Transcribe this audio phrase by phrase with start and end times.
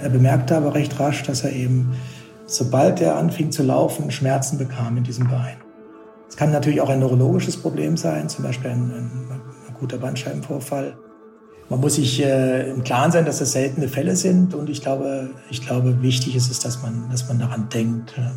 [0.00, 1.92] Er bemerkte aber recht rasch, dass er eben,
[2.46, 5.56] sobald er anfing zu laufen, Schmerzen bekam in diesem Bein.
[6.28, 10.96] Es kann natürlich auch ein neurologisches Problem sein, zum Beispiel ein, ein akuter Bandscheibenvorfall.
[11.68, 15.30] Man muss sich äh, im Klaren sein, dass das seltene Fälle sind und ich glaube,
[15.50, 18.30] ich glaube, wichtig ist es, dass man, dass man daran denkt, äh,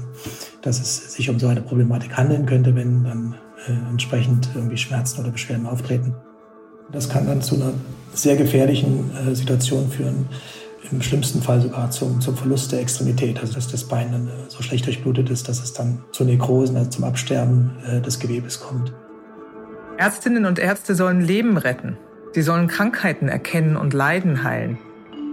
[0.62, 3.36] dass es sich um so eine Problematik handeln könnte, wenn dann
[3.68, 6.16] äh, entsprechend irgendwie Schmerzen oder Beschwerden auftreten.
[6.92, 7.74] Das kann dann zu einer
[8.14, 10.28] sehr gefährlichen äh, Situation führen,
[10.92, 14.32] im schlimmsten Fall sogar zum, zum Verlust der Extremität, also dass das Bein dann äh,
[14.50, 18.60] so schlecht durchblutet ist, dass es dann zu Nekrosen, also zum Absterben äh, des Gewebes
[18.60, 18.94] kommt.
[19.98, 21.98] Ärztinnen und Ärzte sollen Leben retten.
[22.34, 24.78] Sie sollen Krankheiten erkennen und Leiden heilen.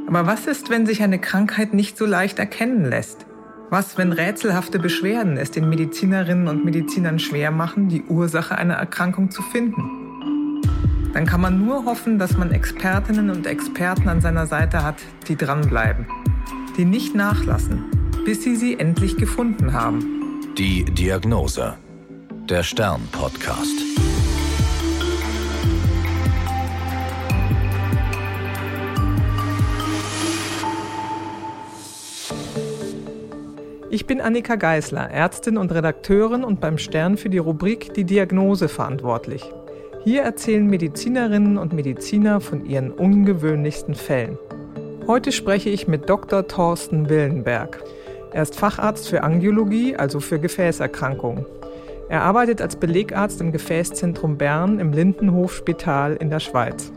[0.08, 3.26] Aber was ist, wenn sich eine Krankheit nicht so leicht erkennen lässt?
[3.70, 9.30] Was, wenn rätselhafte Beschwerden es den Medizinerinnen und Medizinern schwer machen, die Ursache einer Erkrankung
[9.30, 9.95] zu finden?
[11.16, 14.96] Dann kann man nur hoffen, dass man Expertinnen und Experten an seiner Seite hat,
[15.28, 16.06] die dranbleiben,
[16.76, 17.86] die nicht nachlassen,
[18.26, 20.42] bis sie sie endlich gefunden haben.
[20.58, 21.78] Die Diagnose.
[22.50, 23.80] Der Stern-Podcast.
[33.88, 38.68] Ich bin Annika Geisler, Ärztin und Redakteurin und beim Stern für die Rubrik Die Diagnose
[38.68, 39.50] verantwortlich.
[40.06, 44.38] Hier erzählen Medizinerinnen und Mediziner von ihren ungewöhnlichsten Fällen.
[45.08, 46.46] Heute spreche ich mit Dr.
[46.46, 47.82] Thorsten Willenberg.
[48.32, 51.44] Er ist Facharzt für Angiologie, also für Gefäßerkrankungen.
[52.08, 56.92] Er arbeitet als Belegarzt im Gefäßzentrum Bern im Lindenhof Spital in der Schweiz.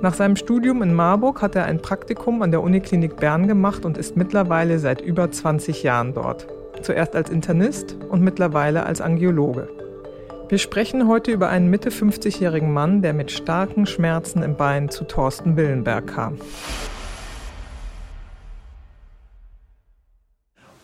[0.00, 3.98] Nach seinem Studium in Marburg hat er ein Praktikum an der Uniklinik Bern gemacht und
[3.98, 6.46] ist mittlerweile seit über 20 Jahren dort.
[6.80, 9.66] Zuerst als Internist und mittlerweile als Angiologe.
[10.48, 15.02] Wir sprechen heute über einen Mitte 50-jährigen Mann, der mit starken Schmerzen im Bein zu
[15.02, 16.38] Thorsten Willenberg kam.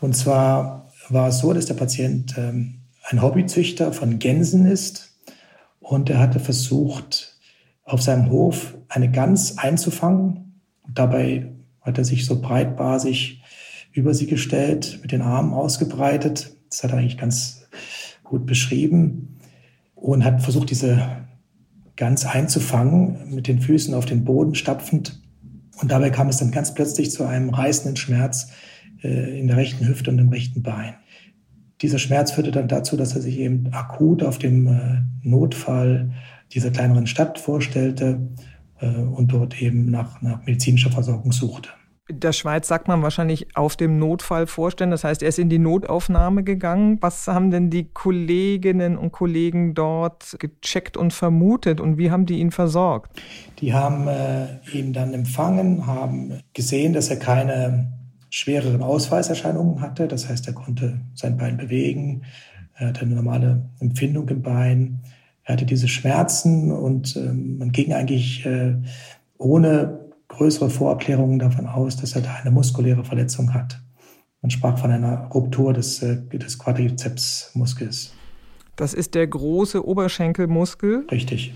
[0.01, 5.17] Und zwar war es so, dass der Patient ähm, ein Hobbyzüchter von Gänsen ist
[5.78, 7.37] und er hatte versucht,
[7.84, 10.61] auf seinem Hof eine Gans einzufangen.
[10.89, 11.53] Dabei
[11.83, 13.41] hat er sich so breitbasig
[13.93, 16.56] über sie gestellt, mit den Armen ausgebreitet.
[16.69, 17.69] Das hat er eigentlich ganz
[18.25, 19.39] gut beschrieben
[20.03, 21.01] und hat versucht, diese
[21.97, 25.23] Gans einzufangen, mit den Füßen auf den Boden stapfend.
[25.81, 28.51] Und dabei kam es dann ganz plötzlich zu einem reißenden Schmerz
[29.03, 30.95] äh, in der rechten Hüfte und im rechten Bein.
[31.83, 36.13] Dieser Schmerz führte dann dazu, dass er sich eben akut auf dem äh, Notfall
[36.53, 38.29] dieser kleineren Stadt vorstellte
[38.81, 41.71] äh, und dort eben nach, nach medizinischer Versorgung suchte.
[42.11, 44.91] Der Schweiz sagt man wahrscheinlich auf dem Notfall vorstellen.
[44.91, 46.99] Das heißt, er ist in die Notaufnahme gegangen.
[47.01, 52.41] Was haben denn die Kolleginnen und Kollegen dort gecheckt und vermutet und wie haben die
[52.41, 53.23] ihn versorgt?
[53.61, 57.93] Die haben äh, ihn dann empfangen, haben gesehen, dass er keine
[58.31, 60.09] schwereren Ausfallserscheinungen hatte.
[60.09, 62.23] Das heißt, er konnte sein Bein bewegen,
[62.75, 65.03] er hatte eine normale Empfindung im Bein.
[65.45, 68.75] Er hatte diese Schmerzen und ähm, man ging eigentlich äh,
[69.39, 70.02] ohne
[70.32, 73.81] größere Vorerklärungen davon aus, dass er da eine muskuläre Verletzung hat.
[74.41, 78.12] Man sprach von einer Ruptur des, äh, des Quadrizepsmuskels.
[78.76, 81.06] Das ist der große Oberschenkelmuskel.
[81.10, 81.54] Richtig.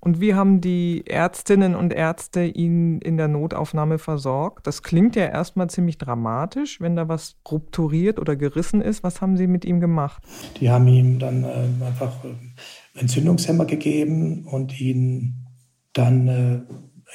[0.00, 4.66] Und wie haben die Ärztinnen und Ärzte ihn in der Notaufnahme versorgt?
[4.66, 9.02] Das klingt ja erstmal ziemlich dramatisch, wenn da was rupturiert oder gerissen ist.
[9.02, 10.22] Was haben Sie mit ihm gemacht?
[10.60, 15.46] Die haben ihm dann äh, einfach äh, Entzündungshemmer gegeben und ihn
[15.92, 16.60] dann äh,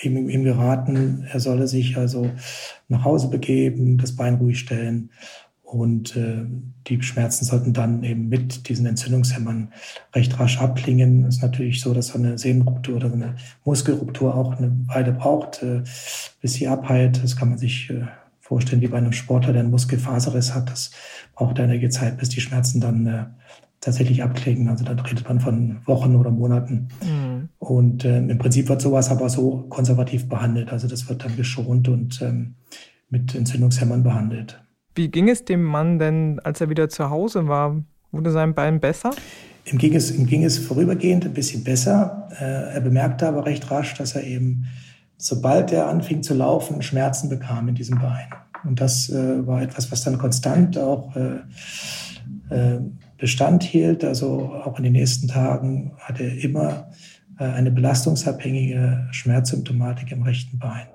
[0.01, 2.29] ihm, ihm geraten, er solle sich also
[2.87, 5.09] nach Hause begeben, das Bein ruhig stellen
[5.71, 6.43] und äh,
[6.87, 9.71] die Schmerzen sollten dann eben mit diesen Entzündungshemmern
[10.13, 11.23] recht rasch abklingen.
[11.23, 15.81] Es ist natürlich so, dass eine Sehnenruptur oder eine Muskelruptur auch eine Weile braucht, äh,
[16.41, 17.23] bis sie abheilt.
[17.23, 18.01] Das kann man sich äh,
[18.41, 20.69] vorstellen wie bei einem Sportler, der einen Muskelfaserriss hat.
[20.69, 20.91] Das
[21.35, 23.23] braucht einige Zeit, bis die Schmerzen dann äh,
[23.79, 24.67] tatsächlich abklingen.
[24.67, 26.89] Also da redet man von Wochen oder Monaten.
[27.01, 27.20] Mhm.
[27.61, 30.71] Und äh, im Prinzip wird sowas aber so konservativ behandelt.
[30.71, 32.55] Also das wird dann geschont und ähm,
[33.11, 34.59] mit Entzündungshemmern behandelt.
[34.95, 37.79] Wie ging es dem Mann denn, als er wieder zu Hause war?
[38.11, 39.11] Wurde sein Bein besser?
[39.71, 42.29] Ihm ging es, ihm ging es vorübergehend ein bisschen besser.
[42.31, 44.65] Äh, er bemerkte aber recht rasch, dass er eben,
[45.17, 48.27] sobald er anfing zu laufen, Schmerzen bekam in diesem Bein.
[48.63, 51.35] Und das äh, war etwas, was dann konstant auch äh,
[52.49, 52.79] äh
[53.19, 54.03] Bestand hielt.
[54.03, 56.89] Also auch in den nächsten Tagen hatte er immer
[57.45, 60.87] eine belastungsabhängige Schmerzsymptomatik im rechten Bein.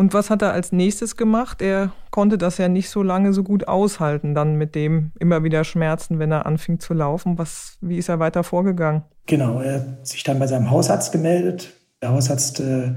[0.00, 1.60] Und was hat er als nächstes gemacht?
[1.60, 5.62] Er konnte das ja nicht so lange so gut aushalten, dann mit dem immer wieder
[5.62, 7.36] Schmerzen, wenn er anfing zu laufen.
[7.36, 9.02] Was, wie ist er weiter vorgegangen?
[9.26, 12.94] Genau, er hat sich dann bei seinem Hausarzt gemeldet, Der Hausarzt äh,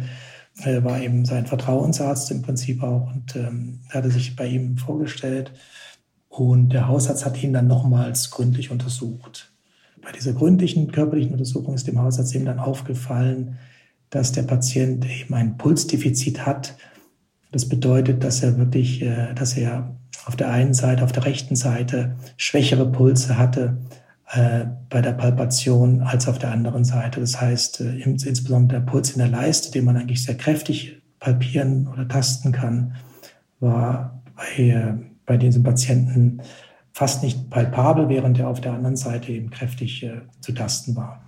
[0.82, 5.52] war eben sein Vertrauensarzt im Prinzip auch und ähm, hatte sich bei ihm vorgestellt.
[6.36, 9.52] Und der Hausarzt hat ihn dann nochmals gründlich untersucht.
[10.02, 13.60] Bei dieser gründlichen körperlichen Untersuchung ist dem Hausarzt eben dann aufgefallen,
[14.10, 16.76] dass der Patient eben ein Pulsdefizit hat.
[17.52, 19.96] Das bedeutet, dass er wirklich, äh, dass er
[20.26, 23.78] auf der einen Seite, auf der rechten Seite schwächere Pulse hatte
[24.32, 27.20] äh, bei der Palpation als auf der anderen Seite.
[27.20, 31.88] Das heißt, äh, insbesondere der Puls in der Leiste, den man eigentlich sehr kräftig palpieren
[31.88, 32.96] oder tasten kann,
[33.60, 36.42] war bei, bei diesem Patienten
[36.94, 41.24] fast nicht palpabel, während er auf der anderen Seite eben kräftig äh, zu tasten war.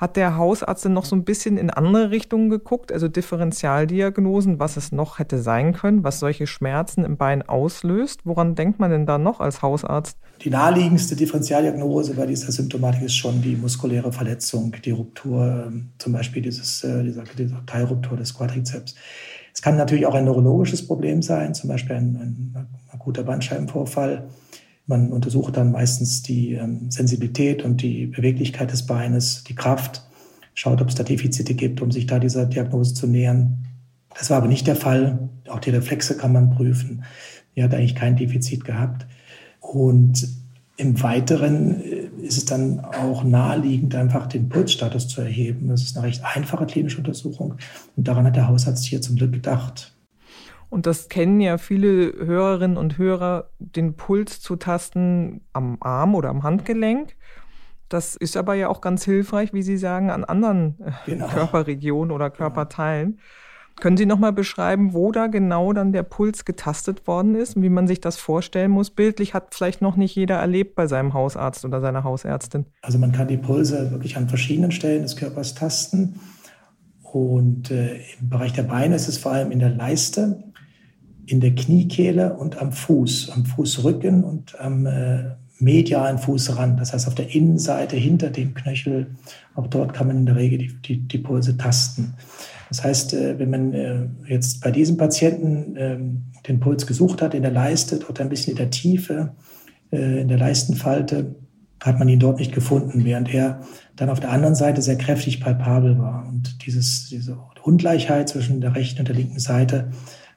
[0.00, 4.78] Hat der Hausarzt denn noch so ein bisschen in andere Richtungen geguckt, also Differentialdiagnosen, was
[4.78, 8.20] es noch hätte sein können, was solche Schmerzen im Bein auslöst?
[8.24, 10.16] Woran denkt man denn da noch als Hausarzt?
[10.42, 16.14] Die naheliegendste Differentialdiagnose bei dieser Symptomatik ist schon die muskuläre Verletzung, die Ruptur, ähm, zum
[16.14, 18.94] Beispiel dieses, äh, dieser, dieser Teilruptur des Quadrizeps.
[19.52, 22.68] Es kann natürlich auch ein neurologisches Problem sein, zum Beispiel ein, ein
[23.00, 24.28] akuter Bandscheibenvorfall.
[24.86, 30.02] Man untersucht dann meistens die ähm, Sensibilität und die Beweglichkeit des Beines, die Kraft,
[30.54, 33.66] schaut, ob es da Defizite gibt, um sich da dieser Diagnose zu nähern.
[34.16, 35.30] Das war aber nicht der Fall.
[35.48, 37.04] Auch die Reflexe kann man prüfen.
[37.54, 39.06] Er hat eigentlich kein Defizit gehabt.
[39.60, 40.28] Und
[40.76, 45.68] im Weiteren äh, ist es dann auch naheliegend, einfach den Pulsstatus zu erheben.
[45.68, 47.54] Das ist eine recht einfache klinische Untersuchung.
[47.96, 49.94] Und daran hat der Hausarzt hier zum Glück gedacht.
[50.70, 56.28] Und das kennen ja viele Hörerinnen und Hörer, den Puls zu tasten am Arm oder
[56.30, 57.16] am Handgelenk.
[57.88, 61.26] Das ist aber ja auch ganz hilfreich, wie Sie sagen, an anderen äh, genau.
[61.26, 63.18] Körperregionen oder Körperteilen.
[63.80, 67.68] Können Sie nochmal beschreiben, wo da genau dann der Puls getastet worden ist und wie
[67.68, 68.90] man sich das vorstellen muss?
[68.90, 72.66] Bildlich hat vielleicht noch nicht jeder erlebt bei seinem Hausarzt oder seiner Hausärztin.
[72.82, 76.20] Also man kann die Pulse wirklich an verschiedenen Stellen des Körpers tasten.
[77.02, 80.44] Und äh, im Bereich der Beine ist es vor allem in der Leiste
[81.30, 87.06] in der Kniekehle und am Fuß, am Fußrücken und am äh, medialen Fußrand, das heißt
[87.06, 89.14] auf der Innenseite hinter dem Knöchel.
[89.54, 92.14] Auch dort kann man in der Regel die, die, die Pulse tasten.
[92.68, 95.98] Das heißt, äh, wenn man äh, jetzt bei diesem Patienten äh,
[96.48, 99.34] den Puls gesucht hat in der Leiste, dort ein bisschen in der Tiefe,
[99.92, 101.36] äh, in der Leistenfalte,
[101.80, 103.60] hat man ihn dort nicht gefunden, während er
[103.96, 106.26] dann auf der anderen Seite sehr kräftig palpabel war.
[106.28, 109.90] Und dieses, diese Ungleichheit zwischen der rechten und der linken Seite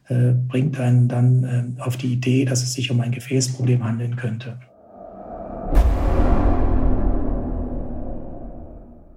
[0.09, 4.17] äh, bringt einen dann äh, auf die Idee, dass es sich um ein Gefäßproblem handeln
[4.17, 4.59] könnte.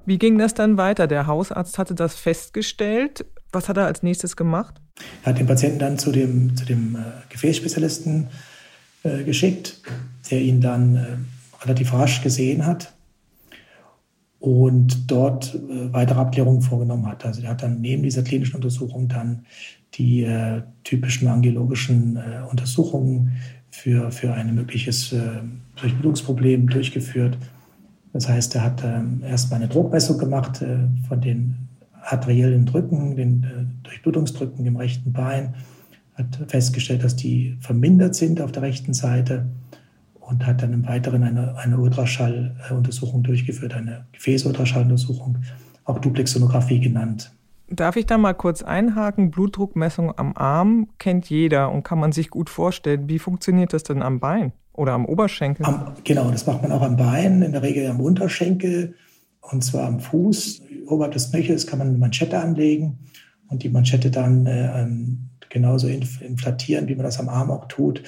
[0.05, 1.09] Wie ging das dann weiter?
[1.09, 3.27] Der Hausarzt hatte das festgestellt.
[3.51, 4.81] Was hat er als nächstes gemacht?
[5.25, 8.29] Er hat den Patienten dann zu dem, zu dem äh, Gefäßspezialisten
[9.25, 9.83] geschickt,
[10.33, 11.29] der ihn dann
[11.63, 12.93] relativ rasch gesehen hat
[14.41, 15.57] und dort
[15.93, 17.25] weitere Abklärungen vorgenommen hat.
[17.25, 19.47] Also er hat dann neben dieser klinischen Untersuchung dann
[19.95, 23.33] die äh, typischen angiologischen äh, Untersuchungen
[23.71, 25.21] für, für ein mögliches äh,
[25.77, 27.39] Durchblutungsproblem durchgeführt.
[28.13, 30.79] Das heißt, er hat ähm, erstmal eine Druckmessung gemacht äh,
[31.09, 31.57] von den
[32.03, 35.55] arteriellen Drücken, den äh, Durchblutungsdrücken im rechten Bein,
[36.15, 39.47] hat festgestellt, dass die vermindert sind auf der rechten Seite
[40.21, 45.39] und hat dann im Weiteren eine, eine Ultraschalluntersuchung durchgeführt, eine Gefäßultraschalluntersuchung,
[45.85, 47.36] auch Duplexsonographie genannt.
[47.69, 49.31] Darf ich da mal kurz einhaken?
[49.31, 53.09] Blutdruckmessung am Arm kennt jeder und kann man sich gut vorstellen.
[53.09, 55.67] Wie funktioniert das denn am Bein oder am Oberschenkel?
[55.67, 58.95] Am, genau, das macht man auch am Bein, in der Regel am Unterschenkel
[59.41, 60.63] und zwar am Fuß.
[60.87, 62.99] Oberhalb des Knöchels kann man eine Manschette anlegen
[63.49, 68.03] und die Manschette dann äh, ähm, genauso inflatieren, wie man das am Arm auch tut.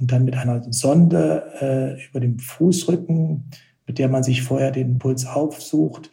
[0.00, 3.50] Und dann mit einer Sonde äh, über dem Fußrücken,
[3.86, 6.10] mit der man sich vorher den Puls aufsucht,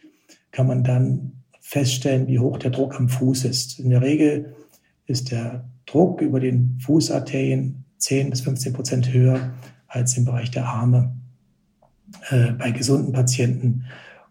[0.50, 1.41] kann man dann
[1.72, 3.78] feststellen, wie hoch der Druck am Fuß ist.
[3.78, 4.54] In der Regel
[5.06, 9.54] ist der Druck über den Fußarterien 10 bis 15 Prozent höher
[9.88, 11.16] als im Bereich der Arme
[12.28, 13.86] äh, bei gesunden Patienten.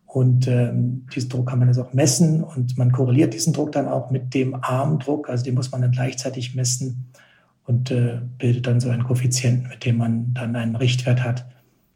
[0.06, 3.88] Und ähm, diesen Druck kann man jetzt auch messen und man korreliert diesen Druck dann
[3.88, 7.08] auch mit dem Armdruck, also den muss man dann gleichzeitig messen
[7.66, 11.48] und äh, bildet dann so einen Koeffizienten, mit dem man dann einen Richtwert hat,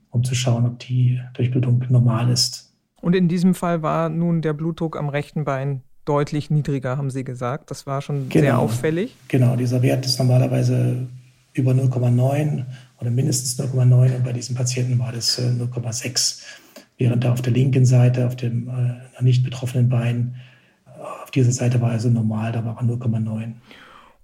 [0.09, 2.74] um zu schauen, ob die Durchblutung normal ist.
[3.05, 7.23] Und in diesem Fall war nun der Blutdruck am rechten Bein deutlich niedriger, haben Sie
[7.23, 7.69] gesagt.
[7.69, 8.43] Das war schon genau.
[8.43, 9.15] sehr auffällig.
[9.27, 11.05] Genau, dieser Wert ist normalerweise
[11.53, 12.65] über 0,9
[12.99, 17.53] oder mindestens 0,9 und bei diesem Patienten war das 0,6, äh, während er auf der
[17.53, 20.37] linken Seite, auf dem äh, nicht betroffenen Bein,
[21.23, 23.51] auf dieser Seite war also normal, da war er 0,9.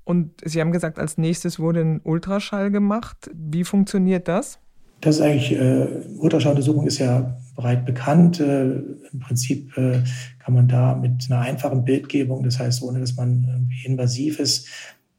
[0.06, 3.30] Und Sie haben gesagt, als nächstes wurde ein Ultraschall gemacht.
[3.32, 4.58] Wie funktioniert das?
[5.02, 8.40] Das ist eigentlich, äh, Ultraschalluntersuchung ist ja breit bekannt.
[8.40, 8.66] Äh,
[9.12, 10.00] Im Prinzip äh,
[10.40, 14.68] kann man da mit einer einfachen Bildgebung, das heißt, ohne dass man irgendwie invasiv ist,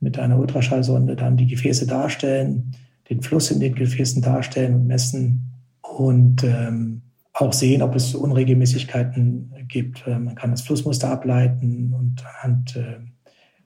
[0.01, 2.73] mit einer Ultraschallsonde dann die Gefäße darstellen,
[3.11, 9.53] den Fluss in den Gefäßen darstellen und messen und ähm, auch sehen, ob es Unregelmäßigkeiten
[9.69, 10.07] gibt.
[10.07, 12.99] Äh, man kann das Flussmuster ableiten und anhand äh,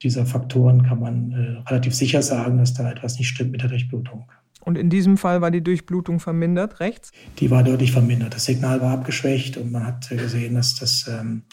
[0.01, 3.69] dieser Faktoren kann man äh, relativ sicher sagen, dass da etwas nicht stimmt mit der
[3.69, 4.25] Durchblutung.
[4.67, 7.13] Und in diesem Fall war die Durchblutung vermindert, rechts?
[7.39, 8.35] Die war deutlich vermindert.
[8.35, 11.43] Das Signal war abgeschwächt und man hat gesehen, dass das ähm,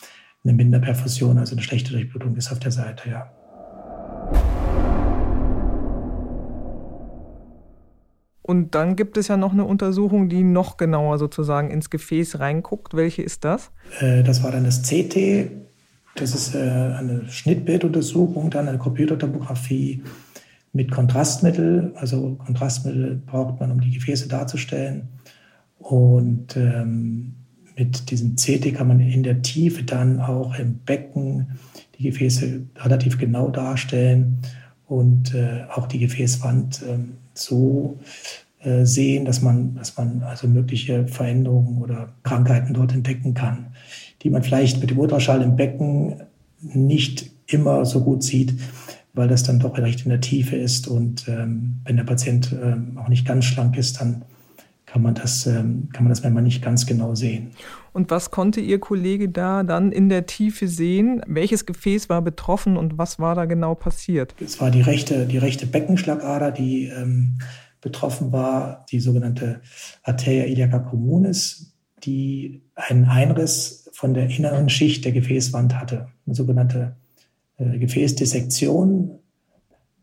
[0.42, 3.30] eine Minderperfusion, also eine schlechte Durchblutung ist auf der Seite, ja.
[8.42, 12.94] Und dann gibt es ja noch eine Untersuchung, die noch genauer sozusagen ins Gefäß reinguckt.
[12.94, 13.70] Welche ist das?
[14.00, 15.52] Äh, das war dann das CT.
[16.16, 20.02] Das ist äh, eine Schnittbilduntersuchung, dann eine Computertomographie
[20.74, 21.92] mit Kontrastmittel.
[21.96, 25.08] Also Kontrastmittel braucht man, um die Gefäße darzustellen.
[25.78, 27.34] Und ähm,
[27.76, 31.58] mit diesem CT kann man in der Tiefe dann auch im Becken
[31.98, 34.38] die Gefäße relativ genau darstellen
[34.86, 36.98] und äh, auch die Gefäßwand äh,
[37.34, 37.98] so
[38.60, 43.66] äh, sehen, dass man, dass man also mögliche Veränderungen oder Krankheiten dort entdecken kann,
[44.22, 46.22] die man vielleicht mit dem Ultraschall im Becken
[46.60, 48.54] nicht immer so gut sieht
[49.14, 50.88] weil das dann doch recht in der Tiefe ist.
[50.88, 54.22] Und ähm, wenn der Patient ähm, auch nicht ganz schlank ist, dann
[54.86, 57.50] kann man das, ähm, kann man das manchmal nicht ganz genau sehen.
[57.92, 61.22] Und was konnte Ihr Kollege da dann in der Tiefe sehen?
[61.26, 64.34] Welches Gefäß war betroffen und was war da genau passiert?
[64.40, 67.38] Es war die rechte, die rechte Beckenschlagader, die ähm,
[67.80, 69.60] betroffen war, die sogenannte
[70.02, 76.96] Arteria iliaca communis, die einen Einriss von der inneren Schicht der Gefäßwand hatte, eine sogenannte
[77.58, 79.10] äh, Gefäßdissektion.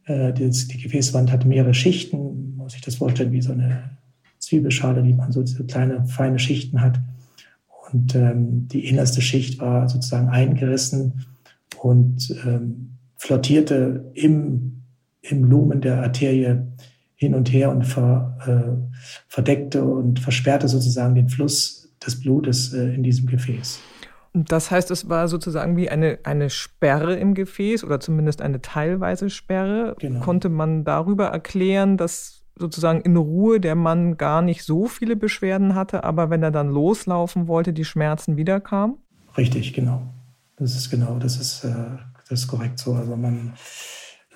[0.05, 3.98] Äh, die, Gefäßwand hat mehrere Schichten, muss ich das vorstellen, wie so eine
[4.39, 7.00] Zwiebelschale, die man so, kleine, feine Schichten hat.
[7.91, 11.25] Und ähm, die innerste Schicht war sozusagen eingerissen
[11.81, 14.84] und ähm, flottierte im,
[15.22, 16.58] im Lumen der Arterie
[17.15, 23.03] hin und her und ver, äh, verdeckte und versperrte sozusagen den Fluss des Blutes in
[23.03, 23.79] diesem Gefäß.
[24.34, 29.30] Das heißt, es war sozusagen wie eine, eine Sperre im Gefäß oder zumindest eine teilweise
[29.30, 29.96] Sperre.
[30.00, 30.22] Genau.
[30.22, 35.76] Konnte man darüber erklären, dass sozusagen in Ruhe der Mann gar nicht so viele Beschwerden
[35.76, 38.98] hatte, aber wenn er dann loslaufen wollte, die Schmerzen wiederkamen?
[39.38, 40.02] Richtig, genau.
[40.58, 41.74] Das ist genau, das ist, äh,
[42.30, 42.94] das ist korrekt so.
[42.94, 43.54] Also man,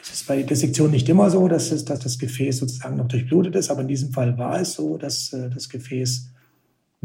[0.02, 3.56] es ist bei Dissektion nicht immer so, dass, es, dass das Gefäß sozusagen noch durchblutet
[3.56, 6.32] ist, aber in diesem Fall war es so, dass äh, das Gefäß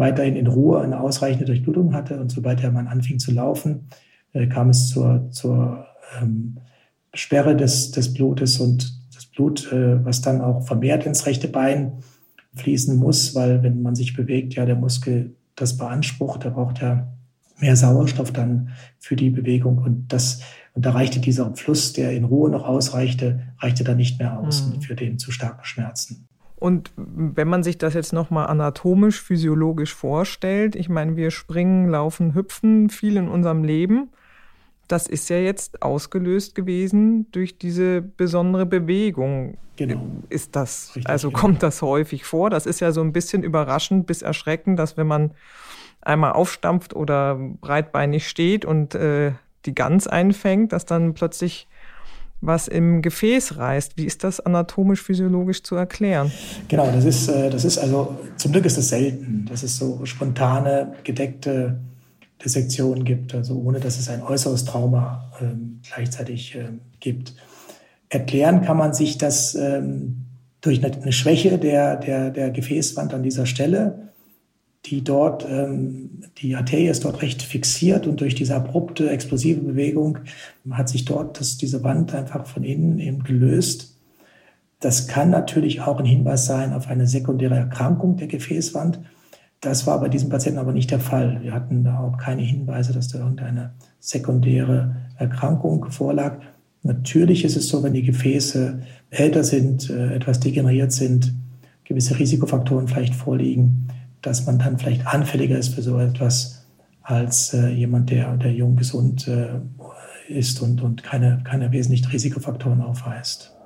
[0.00, 2.18] weiterhin in Ruhe eine ausreichende Durchblutung hatte.
[2.18, 3.88] Und sobald der Mann anfing zu laufen,
[4.32, 5.86] äh, kam es zur, zur
[6.20, 6.56] ähm,
[7.14, 11.92] Sperre des, des Blutes und das Blut, äh, was dann auch vermehrt ins rechte Bein
[12.56, 17.12] fließen muss, weil wenn man sich bewegt, ja der Muskel das beansprucht, der braucht ja
[17.58, 20.40] mehr Sauerstoff dann für die Bewegung und das
[20.72, 24.66] und da reichte dieser Fluss, der in Ruhe noch ausreichte, reichte dann nicht mehr aus
[24.66, 24.80] mhm.
[24.80, 26.28] für den zu starken Schmerzen.
[26.60, 32.34] Und wenn man sich das jetzt nochmal anatomisch, physiologisch vorstellt, ich meine, wir springen, laufen,
[32.34, 34.10] hüpfen viel in unserem Leben.
[34.86, 39.56] Das ist ja jetzt ausgelöst gewesen durch diese besondere Bewegung.
[39.76, 40.04] Genau.
[40.28, 41.40] Ist das, Richtig, also genau.
[41.40, 42.50] kommt das häufig vor?
[42.50, 45.30] Das ist ja so ein bisschen überraschend bis erschreckend, dass wenn man
[46.02, 49.32] einmal aufstampft oder breitbeinig steht und äh,
[49.64, 51.68] die Gans einfängt, dass dann plötzlich
[52.40, 53.96] was im Gefäß reißt.
[53.96, 56.30] Wie ist das anatomisch, physiologisch zu erklären?
[56.68, 60.04] Genau, das ist, äh, das ist also, zum Glück ist es selten, dass es so
[60.04, 61.78] spontane, gedeckte
[62.44, 67.34] Dissektionen gibt, also ohne dass es ein äußeres Trauma ähm, gleichzeitig ähm, gibt.
[68.08, 70.24] Erklären kann man sich das ähm,
[70.60, 74.09] durch eine, eine Schwäche der, der, der Gefäßwand an dieser Stelle
[74.86, 80.18] die dort, ähm, die Arterie ist dort recht fixiert und durch diese abrupte, explosive Bewegung
[80.70, 83.96] hat sich dort das, diese Wand einfach von innen eben gelöst.
[84.80, 89.00] Das kann natürlich auch ein Hinweis sein auf eine sekundäre Erkrankung der Gefäßwand.
[89.60, 91.40] Das war bei diesem Patienten aber nicht der Fall.
[91.42, 96.40] Wir hatten da auch keine Hinweise, dass da irgendeine sekundäre Erkrankung vorlag.
[96.82, 101.34] Natürlich ist es so, wenn die Gefäße älter sind, äh, etwas degeneriert sind,
[101.84, 103.88] gewisse Risikofaktoren vielleicht vorliegen,
[104.22, 106.66] dass man dann vielleicht anfälliger ist für so etwas
[107.02, 109.60] als äh, jemand, der, der jung gesund äh,
[110.28, 113.56] ist und, und keine, keine wesentlichen Risikofaktoren aufweist.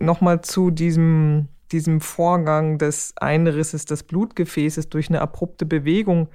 [0.00, 6.28] Nochmal zu diesem, diesem Vorgang des Einrisses des Blutgefäßes durch eine abrupte Bewegung.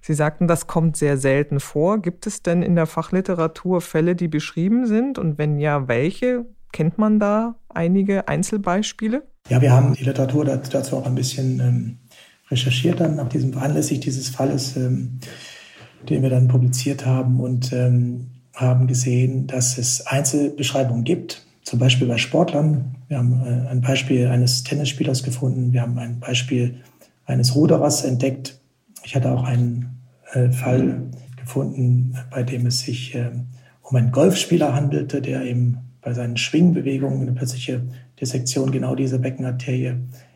[0.00, 2.00] Sie sagten, das kommt sehr selten vor.
[2.00, 5.18] Gibt es denn in der Fachliteratur Fälle, die beschrieben sind?
[5.18, 6.46] Und wenn ja, welche?
[6.72, 9.26] Kennt man da einige Einzelbeispiele?
[9.48, 11.98] Ja, wir haben die Literatur dazu auch ein bisschen ähm,
[12.50, 15.18] recherchiert dann nach diesem anlässlich dieses Falles, ähm,
[16.08, 22.08] den wir dann publiziert haben und ähm, haben gesehen, dass es Einzelbeschreibungen gibt, zum Beispiel
[22.08, 22.96] bei Sportlern.
[23.08, 25.72] Wir haben äh, ein Beispiel eines Tennisspielers gefunden.
[25.72, 26.82] Wir haben ein Beispiel
[27.24, 28.58] eines Ruderers entdeckt.
[29.04, 30.00] Ich hatte auch einen
[30.32, 33.30] äh, Fall gefunden, bei dem es sich äh,
[33.82, 37.82] um einen Golfspieler handelte, der eben bei seinen Schwingbewegungen eine plötzliche
[38.20, 39.94] Dissektion genau dieser Beckenarterie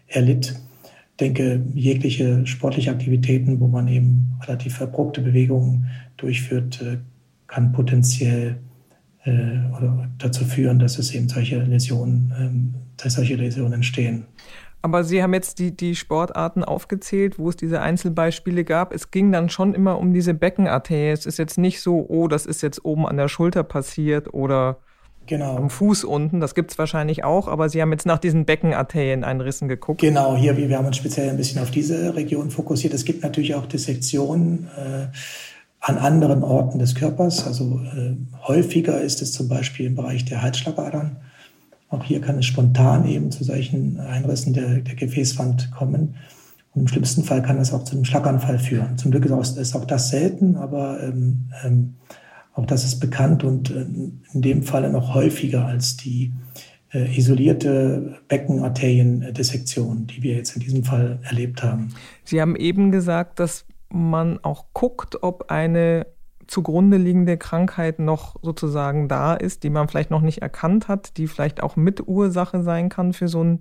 [0.09, 0.55] erlitt.
[1.13, 6.99] Ich denke, jegliche sportliche Aktivitäten, wo man eben relativ verbrugte Bewegungen durchführt, äh,
[7.47, 8.57] kann potenziell
[9.25, 9.31] äh,
[9.77, 14.25] oder dazu führen, dass es eben solche Läsionen, ähm, dass solche Läsionen entstehen.
[14.85, 18.93] Aber Sie haben jetzt die, die Sportarten aufgezählt, wo es diese Einzelbeispiele gab.
[18.93, 21.13] Es ging dann schon immer um diese Beckenarterie.
[21.13, 24.79] Es ist jetzt nicht so, oh, das ist jetzt oben an der Schulter passiert oder
[25.27, 25.57] genau.
[25.57, 26.41] am Fuß unten.
[26.41, 30.01] Das gibt es wahrscheinlich auch, aber Sie haben jetzt nach diesen Beckenarterieneinrissen geguckt.
[30.01, 32.95] Genau, hier, wir haben uns speziell ein bisschen auf diese Region fokussiert.
[32.95, 35.07] Es gibt natürlich auch Dissektionen äh,
[35.81, 37.47] an anderen Orten des Körpers.
[37.47, 41.17] Also äh, häufiger ist es zum Beispiel im Bereich der Halsschlagadern.
[41.89, 46.15] Auch hier kann es spontan eben zu solchen Einrissen der, der Gefäßwand kommen.
[46.75, 48.97] Und im schlimmsten Fall kann es auch zu einem Schlaganfall führen.
[48.97, 51.95] Zum Glück ist auch, ist auch das selten, aber ähm, ähm,
[52.55, 53.87] auch das ist bekannt und äh,
[54.33, 56.33] in dem Falle noch häufiger als die
[56.93, 61.95] äh, isolierte Beckenarteriendissektion, die wir jetzt in diesem Fall erlebt haben.
[62.25, 66.07] Sie haben eben gesagt, dass man auch guckt, ob eine
[66.47, 71.27] zugrunde liegende Krankheit noch sozusagen da ist, die man vielleicht noch nicht erkannt hat, die
[71.27, 73.61] vielleicht auch Mitursache sein kann für so einen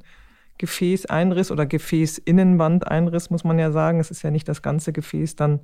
[0.57, 3.99] Gefäßeinriss oder Gefäßinnenwandeinriss, muss man ja sagen.
[3.99, 5.61] Es ist ja nicht das ganze Gefäß dann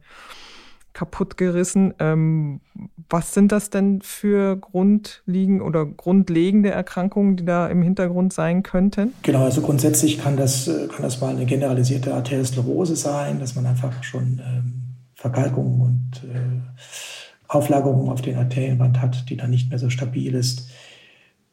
[0.98, 1.94] kaputt gerissen.
[2.00, 2.60] Ähm,
[3.08, 9.14] was sind das denn für grundlegende oder grundlegende Erkrankungen, die da im Hintergrund sein könnten?
[9.22, 13.68] Genau, also grundsätzlich kann das, äh, kann das mal eine generalisierte Arteriosklerose sein, dass man
[13.68, 14.74] einfach schon ähm,
[15.14, 16.62] Verkalkungen und äh,
[17.48, 20.68] Auflagerung auf den Arterienwand hat, die dann nicht mehr so stabil ist.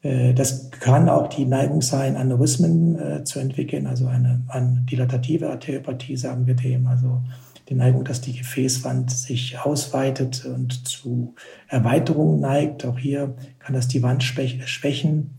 [0.01, 5.51] Äh, das kann auch die Neigung sein, Aneurysmen äh, zu entwickeln, also eine, eine dilatative
[5.51, 7.21] Arteriopathie, sagen wir dem, also
[7.69, 11.35] die Neigung, dass die Gefäßwand sich ausweitet und zu
[11.69, 12.85] Erweiterungen neigt.
[12.85, 15.31] Auch hier kann das die Wand schwächen.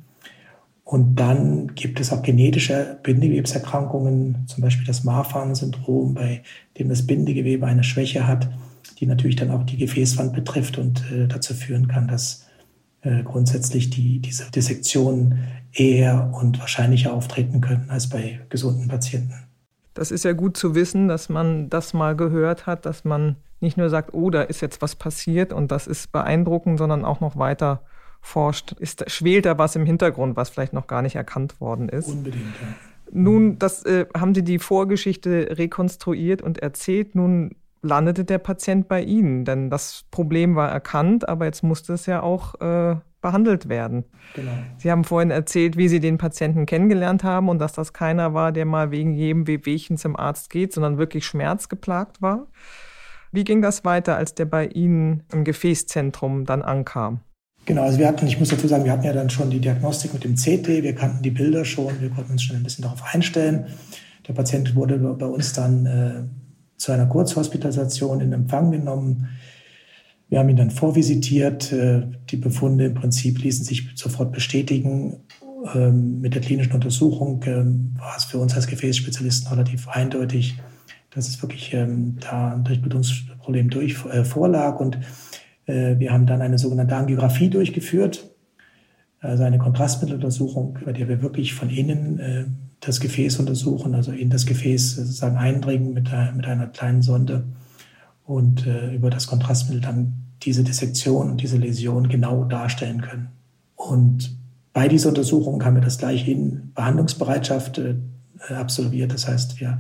[0.84, 6.44] Und dann gibt es auch genetische Bindegewebserkrankungen, zum Beispiel das Marfan-Syndrom, bei
[6.78, 8.50] dem das Bindegewebe eine Schwäche hat
[9.00, 12.46] die natürlich dann auch die Gefäßwand betrifft und äh, dazu führen kann, dass
[13.02, 15.40] äh, grundsätzlich die, diese Dissektionen
[15.74, 19.45] eher und wahrscheinlicher auftreten können als bei gesunden Patienten.
[19.96, 23.78] Das ist ja gut zu wissen, dass man das mal gehört hat, dass man nicht
[23.78, 27.38] nur sagt, oh, da ist jetzt was passiert und das ist beeindruckend, sondern auch noch
[27.38, 27.82] weiter
[28.22, 28.74] forscht.
[28.74, 32.10] Ist, schwelt da was im Hintergrund, was vielleicht noch gar nicht erkannt worden ist?
[32.10, 32.68] Unbedingt, ja.
[33.12, 37.16] Nun, das äh, haben Sie die Vorgeschichte rekonstruiert und erzählt.
[37.16, 39.46] Nun landete der Patient bei Ihnen.
[39.46, 44.06] Denn das Problem war erkannt, aber jetzt musste es ja auch äh, behandelt werden.
[44.36, 44.52] Genau.
[44.78, 48.52] Sie haben vorhin erzählt, wie Sie den Patienten kennengelernt haben und dass das keiner war,
[48.52, 52.46] der mal wegen jedem Wehwehchen zum Arzt geht, sondern wirklich schmerzgeplagt war.
[53.32, 57.22] Wie ging das weiter, als der bei Ihnen im Gefäßzentrum dann ankam?
[57.66, 60.14] Genau, also wir hatten, ich muss dazu sagen, wir hatten ja dann schon die Diagnostik
[60.14, 63.02] mit dem CT, wir kannten die Bilder schon, wir konnten uns schon ein bisschen darauf
[63.12, 63.66] einstellen.
[64.28, 69.30] Der Patient wurde bei uns dann äh, zu einer Kurzhospitalisation in Empfang genommen.
[70.30, 71.72] Wir haben ihn dann vorvisitiert.
[71.72, 75.18] Äh, die Befunde im Prinzip ließen sich sofort bestätigen.
[75.74, 80.56] Ähm, mit der klinischen Untersuchung ähm, war es für uns als Gefäßspezialisten relativ eindeutig,
[81.12, 84.80] dass es wirklich ähm, da ein Durchblutungsproblem durch, äh, vorlag.
[84.80, 85.00] Und
[85.66, 88.30] äh, wir haben dann eine sogenannte Angiografie durchgeführt,
[89.20, 94.46] also eine Kontrastmitteluntersuchung, bei der wir wirklich von innen das Gefäß untersuchen, also in das
[94.46, 97.46] Gefäß sozusagen eindringen mit, mit einer kleinen Sonde
[98.26, 103.30] und äh, über das Kontrastmittel dann diese Dissektion und diese Läsion genau darstellen können.
[103.76, 104.36] Und
[104.74, 107.96] bei dieser Untersuchung haben wir das gleich in Behandlungsbereitschaft äh,
[108.54, 109.14] absolviert.
[109.14, 109.80] Das heißt, wir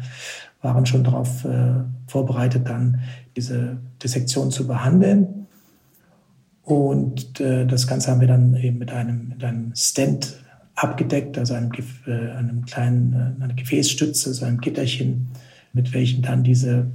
[0.61, 1.73] waren schon darauf äh,
[2.07, 3.01] vorbereitet, dann
[3.35, 5.47] diese Dissektion zu behandeln.
[6.63, 10.37] Und äh, das Ganze haben wir dann eben mit einem, mit einem Stent
[10.75, 11.71] abgedeckt, also einem,
[12.07, 15.27] äh, einem kleinen, äh, eine Gefäßstütze, so einem Gitterchen,
[15.73, 16.87] mit welchem dann diese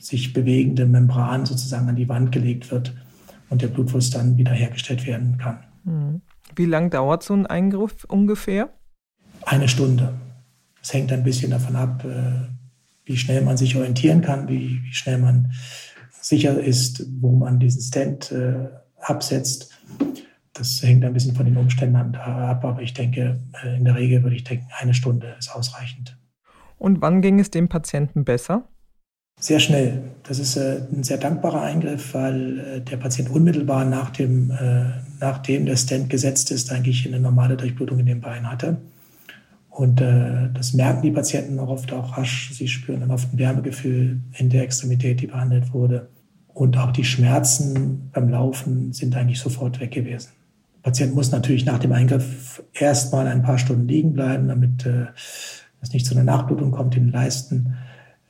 [0.00, 2.94] sich bewegende Membran sozusagen an die Wand gelegt wird
[3.48, 5.58] und der Blutfluss dann wiederhergestellt werden kann.
[5.84, 6.22] Hm.
[6.56, 8.70] Wie lang dauert so ein Eingriff ungefähr?
[9.44, 10.14] Eine Stunde.
[10.82, 12.48] Es hängt ein bisschen davon ab, äh,
[13.04, 15.52] wie schnell man sich orientieren kann, wie, wie schnell man
[16.20, 18.32] sicher ist, wo man diesen Stent
[19.00, 19.70] absetzt.
[20.52, 24.22] das hängt ein bisschen von den Umständen ab, aber ich denke, äh, in der Regel
[24.22, 26.18] würde ich denken, eine Stunde ist ausreichend.
[26.78, 28.68] Und wann ging es dem Patienten besser?
[29.40, 30.02] Sehr schnell.
[30.22, 34.52] Das ist äh, ein sehr dankbarer Eingriff, weil äh, der Patient unmittelbar nach dem,
[35.18, 38.76] nachdem der Stent gesetzt ist, eigentlich eine normale Durchblutung in dem Bein hatte.
[39.70, 42.50] Und das merken die Patienten auch oft auch rasch.
[42.52, 46.08] Sie spüren dann oft ein Wärmegefühl in der Extremität, die behandelt wurde.
[46.52, 50.30] Und auch die Schmerzen beim Laufen sind eigentlich sofort weg gewesen.
[50.76, 55.06] Der Patient muss natürlich nach dem Eingriff erstmal ein paar Stunden liegen bleiben, damit äh,
[55.80, 57.76] es nicht zu einer Nachblutung kommt in den Leisten.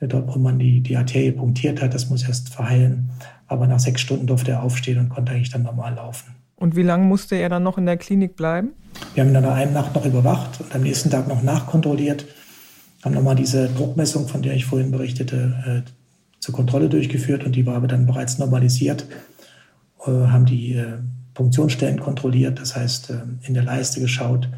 [0.01, 3.11] Äh, dort, wo man die, die Arterie punktiert hat, das muss erst verheilen.
[3.47, 6.35] Aber nach sechs Stunden durfte er aufstehen und konnte eigentlich dann normal laufen.
[6.55, 8.69] Und wie lange musste er dann noch in der Klinik bleiben?
[9.13, 12.25] Wir haben ihn dann eine Nacht noch überwacht und am nächsten Tag noch nachkontrolliert.
[13.03, 15.91] Haben nochmal diese Druckmessung, von der ich vorhin berichtete, äh,
[16.39, 19.05] zur Kontrolle durchgeführt und die war aber dann bereits normalisiert.
[20.05, 20.81] Äh, haben die
[21.33, 24.49] Punktionsstellen kontrolliert, das heißt in der Leiste geschaut,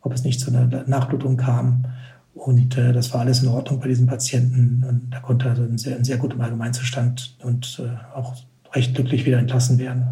[0.00, 1.84] ob es nicht zu einer Nachblutung kam.
[2.34, 4.84] Und äh, das war alles in Ordnung bei diesen Patienten.
[4.88, 8.34] Und da konnte also ein sehr, ein sehr guter Allgemeinzustand und äh, auch
[8.72, 10.06] recht glücklich wieder entlassen werden.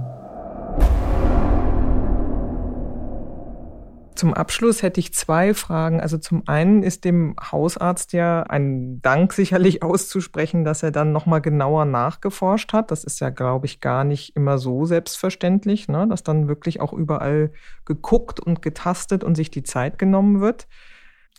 [4.21, 5.99] Zum Abschluss hätte ich zwei Fragen.
[6.03, 11.41] Also zum einen ist dem Hausarzt ja ein Dank sicherlich auszusprechen, dass er dann nochmal
[11.41, 12.91] genauer nachgeforscht hat.
[12.91, 16.07] Das ist ja, glaube ich, gar nicht immer so selbstverständlich, ne?
[16.07, 17.51] dass dann wirklich auch überall
[17.87, 20.69] geguckt und getastet und sich die Zeit genommen wird.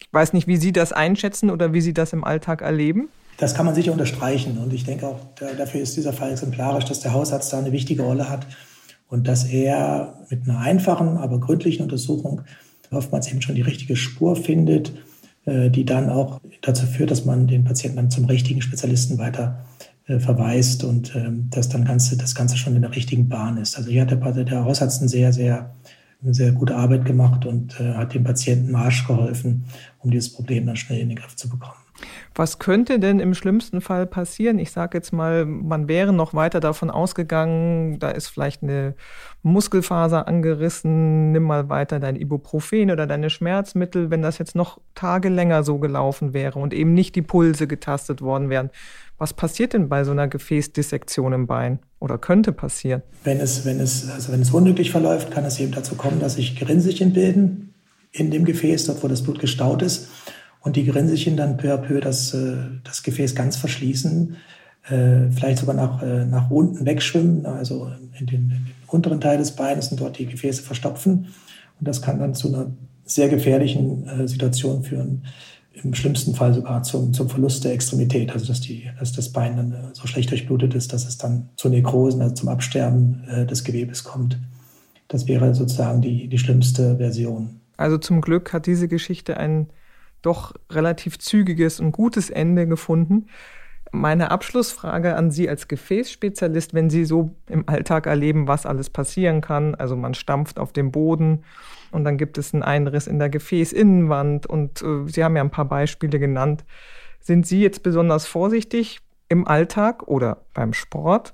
[0.02, 3.10] Ich weiß nicht, wie Sie das einschätzen oder wie Sie das im Alltag erleben.
[3.38, 4.58] Das kann man sicher unterstreichen.
[4.58, 5.20] Und ich denke auch,
[5.58, 8.46] dafür ist dieser Fall exemplarisch, dass der Hausarzt da eine wichtige Rolle hat
[9.08, 12.42] und dass er mit einer einfachen, aber gründlichen Untersuchung
[12.92, 14.94] oftmals eben schon die richtige Spur findet,
[15.46, 19.66] äh, die dann auch dazu führt, dass man den Patienten dann zum richtigen Spezialisten weiter
[20.08, 23.78] äh, verweist und ähm, dass dann Ganze, das Ganze schon in der richtigen Bahn ist.
[23.78, 25.74] Also hier hat der, der Hausarzt eine sehr, sehr,
[26.24, 29.66] eine sehr gute Arbeit gemacht und äh, hat dem Patienten Marsch geholfen,
[30.00, 31.82] um dieses Problem dann schnell in den Griff zu bekommen.
[32.34, 34.58] Was könnte denn im schlimmsten Fall passieren?
[34.58, 38.96] Ich sage jetzt mal, man wäre noch weiter davon ausgegangen, da ist vielleicht eine
[39.44, 45.30] Muskelfaser angerissen, nimm mal weiter dein Ibuprofen oder deine Schmerzmittel, wenn das jetzt noch Tage
[45.30, 48.70] länger so gelaufen wäre und eben nicht die Pulse getastet worden wären.
[49.22, 53.04] Was passiert denn bei so einer Gefäßdissektion im Bein oder könnte passieren?
[53.24, 56.38] Wenn es, wenn es, also wenn es unglücklich verläuft, kann es eben dazu kommen, dass
[56.38, 57.76] sich Gerinnselchen bilden
[58.12, 60.10] in dem Gefäß, dort wo das Blut gestaut ist
[60.62, 64.38] und die Grinselchen dann peu à peu das, äh, das Gefäß ganz verschließen,
[64.90, 69.38] äh, vielleicht sogar nach, äh, nach unten wegschwimmen, also in den, in den unteren Teil
[69.38, 71.28] des Beines und dort die Gefäße verstopfen.
[71.80, 72.72] Und das kann dann zu einer
[73.06, 75.26] sehr gefährlichen Situation führen,
[75.74, 79.56] im schlimmsten Fall sogar zum, zum Verlust der Extremität, also dass, die, dass das Bein
[79.58, 84.04] dann so schlecht durchblutet ist, dass es dann zu Nekrosen, also zum Absterben des Gewebes
[84.04, 84.38] kommt.
[85.08, 87.62] Das wäre sozusagen die, die schlimmste Version.
[87.78, 89.68] Also zum Glück hat diese Geschichte einen
[90.22, 93.28] doch relativ zügiges und gutes Ende gefunden.
[93.92, 99.42] Meine Abschlussfrage an Sie als Gefäßspezialist, wenn Sie so im Alltag erleben, was alles passieren
[99.42, 99.76] kann.
[99.76, 101.44] Also man stampft auf dem Boden
[101.92, 105.52] und dann gibt es einen Einriss in der Gefäßinnenwand und äh, Sie haben ja ein
[105.52, 106.66] paar Beispiele genannt.
[107.20, 109.00] Sind Sie jetzt besonders vorsichtig
[109.30, 111.34] im Alltag oder beim Sport?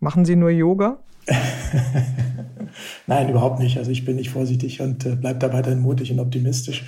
[0.00, 0.98] Machen Sie nur Yoga?
[3.06, 3.78] Nein, überhaupt nicht.
[3.78, 6.84] Also ich bin nicht vorsichtig und äh, bleibe da weiterhin mutig und optimistisch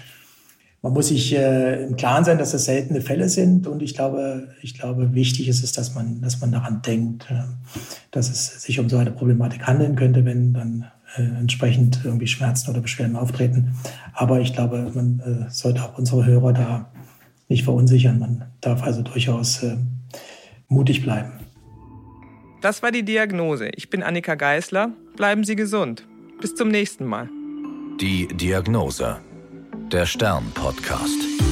[0.82, 3.68] man muss sich äh, im Klaren sein, dass das seltene Fälle sind.
[3.68, 7.44] Und ich glaube, ich glaube, wichtig ist es, dass man, dass man daran denkt, äh,
[8.10, 12.70] dass es sich um so eine Problematik handeln könnte, wenn dann äh, entsprechend irgendwie Schmerzen
[12.70, 13.74] oder Beschwerden auftreten.
[14.14, 16.90] Aber ich glaube, man äh, sollte auch unsere Hörer da
[17.48, 18.18] nicht verunsichern.
[18.18, 19.76] Man darf also durchaus äh,
[20.68, 21.32] mutig bleiben.
[22.60, 23.70] Das war die Diagnose.
[23.74, 24.90] Ich bin Annika Geisler.
[25.16, 26.06] Bleiben Sie gesund.
[26.40, 27.28] Bis zum nächsten Mal.
[28.00, 29.18] Die Diagnose
[29.92, 31.51] der Stern-Podcast.